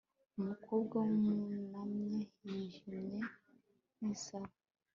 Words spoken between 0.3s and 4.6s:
Umukobwa wunamye yijimye nkisaro